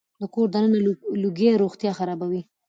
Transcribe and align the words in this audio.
د 0.19 0.21
کور 0.33 0.47
دننه 0.53 0.79
لوګي 1.23 1.49
روغتيا 1.63 1.91
خرابوي. 1.99 2.41